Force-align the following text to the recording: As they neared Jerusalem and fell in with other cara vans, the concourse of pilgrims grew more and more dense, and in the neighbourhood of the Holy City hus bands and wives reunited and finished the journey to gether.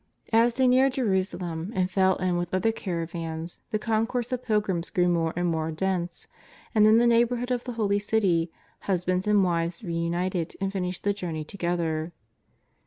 As 0.33 0.55
they 0.55 0.67
neared 0.67 0.93
Jerusalem 0.93 1.71
and 1.75 1.87
fell 1.87 2.15
in 2.15 2.35
with 2.35 2.55
other 2.55 2.71
cara 2.71 3.05
vans, 3.05 3.59
the 3.69 3.77
concourse 3.77 4.31
of 4.31 4.41
pilgrims 4.43 4.89
grew 4.89 5.07
more 5.07 5.31
and 5.35 5.47
more 5.47 5.69
dense, 5.69 6.25
and 6.73 6.87
in 6.87 6.97
the 6.97 7.05
neighbourhood 7.05 7.51
of 7.51 7.65
the 7.65 7.73
Holy 7.73 7.99
City 7.99 8.51
hus 8.79 9.05
bands 9.05 9.27
and 9.27 9.43
wives 9.43 9.83
reunited 9.83 10.57
and 10.59 10.73
finished 10.73 11.03
the 11.03 11.13
journey 11.13 11.43
to 11.43 11.55
gether. 11.55 12.13